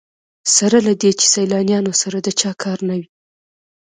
[0.55, 3.07] سره له دې چې سیلانیانو سره د چا کار نه وي.